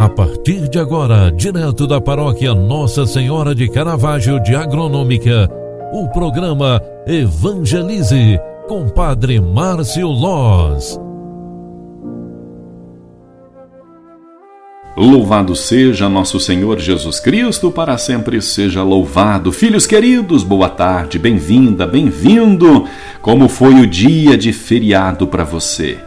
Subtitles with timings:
[0.00, 5.46] A partir de agora, direto da paróquia Nossa Senhora de Caravaggio de Agronômica,
[5.92, 10.98] o programa Evangelize com Padre Márcio Loz.
[14.96, 19.52] Louvado seja nosso Senhor Jesus Cristo, para sempre seja louvado.
[19.52, 22.86] Filhos queridos, boa tarde, bem-vinda, bem-vindo.
[23.20, 25.98] Como foi o dia de feriado para você?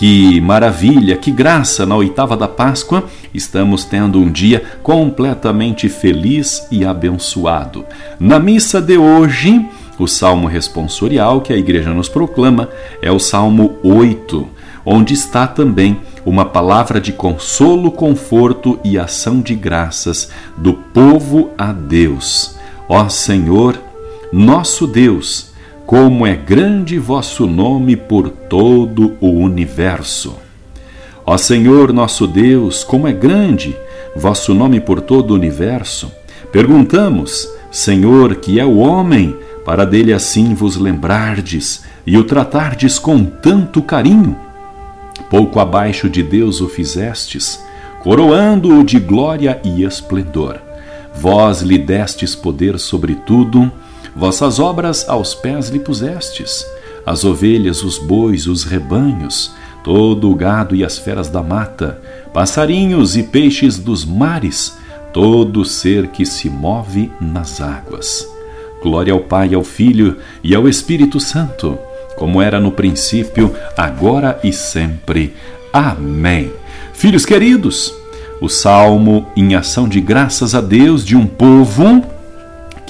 [0.00, 6.86] Que maravilha, que graça na oitava da Páscoa, estamos tendo um dia completamente feliz e
[6.86, 7.84] abençoado.
[8.18, 9.62] Na missa de hoje,
[9.98, 12.70] o salmo responsorial que a igreja nos proclama
[13.02, 14.48] é o Salmo 8,
[14.86, 21.74] onde está também uma palavra de consolo, conforto e ação de graças do povo a
[21.74, 22.56] Deus.
[22.88, 23.78] Ó Senhor,
[24.32, 25.49] nosso Deus,
[25.90, 30.36] como é grande vosso nome por todo o universo.
[31.26, 33.76] Ó Senhor nosso Deus, como é grande
[34.14, 36.12] vosso nome por todo o universo.
[36.52, 43.24] Perguntamos, Senhor, que é o homem, para dele assim vos lembrardes e o tratardes com
[43.24, 44.38] tanto carinho.
[45.28, 47.60] Pouco abaixo de Deus o fizestes,
[48.00, 50.56] coroando-o de glória e esplendor.
[51.16, 53.72] Vós lhe destes poder sobre tudo,
[54.14, 56.66] Vossas obras aos pés lhe pusestes,
[57.06, 62.00] as ovelhas, os bois, os rebanhos, todo o gado e as feras da mata,
[62.32, 64.76] passarinhos e peixes dos mares,
[65.12, 68.26] todo ser que se move nas águas.
[68.82, 71.78] Glória ao Pai, ao Filho e ao Espírito Santo,
[72.16, 75.34] como era no princípio, agora e sempre.
[75.72, 76.52] Amém.
[76.92, 77.94] Filhos queridos,
[78.40, 82.02] o salmo em ação de graças a Deus de um povo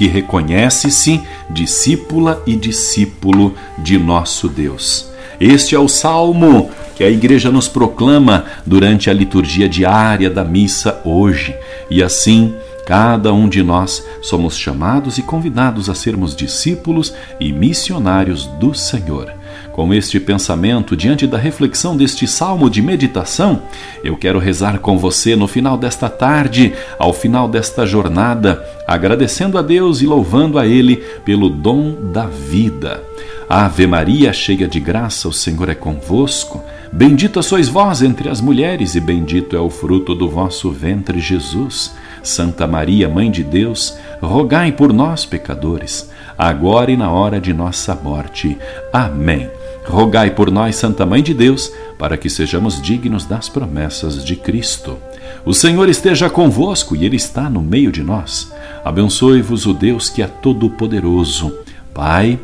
[0.00, 1.20] que reconhece-se
[1.50, 5.10] discípula e discípulo de nosso Deus.
[5.38, 11.02] Este é o salmo que a igreja nos proclama durante a liturgia diária da missa
[11.04, 11.54] hoje.
[11.90, 12.54] E assim,
[12.86, 19.39] cada um de nós somos chamados e convidados a sermos discípulos e missionários do Senhor.
[19.72, 23.62] Com este pensamento, diante da reflexão deste salmo de meditação,
[24.02, 29.62] eu quero rezar com você no final desta tarde, ao final desta jornada, agradecendo a
[29.62, 33.02] Deus e louvando a Ele pelo dom da vida.
[33.48, 36.62] Ave Maria, cheia de graça, o Senhor é convosco.
[36.92, 41.92] Bendita sois vós entre as mulheres, e bendito é o fruto do vosso ventre, Jesus.
[42.22, 47.94] Santa Maria, Mãe de Deus, rogai por nós, pecadores, agora e na hora de nossa
[47.94, 48.56] morte.
[48.90, 49.50] Amém.
[49.84, 54.96] Rogai por nós, Santa Mãe de Deus, para que sejamos dignos das promessas de Cristo.
[55.44, 58.52] O Senhor esteja convosco e Ele está no meio de nós.
[58.82, 61.54] Abençoe-vos o Deus que é todo-poderoso,
[61.92, 62.38] Pai,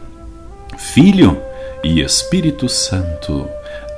[0.76, 1.38] Filho
[1.82, 3.48] e Espírito Santo.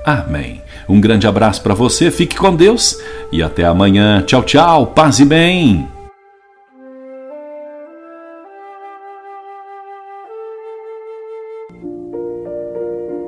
[0.04, 0.62] Amém.
[0.88, 2.96] Um grande abraço para você, fique com Deus
[3.32, 4.22] e até amanhã.
[4.22, 5.97] Tchau, tchau, paz e bem.